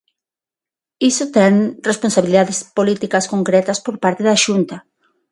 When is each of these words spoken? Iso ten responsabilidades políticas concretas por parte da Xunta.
Iso 1.09 1.25
ten 1.35 1.53
responsabilidades 1.89 2.57
políticas 2.77 3.25
concretas 3.33 3.77
por 3.85 3.95
parte 4.03 4.21
da 4.25 4.41
Xunta. 4.43 4.77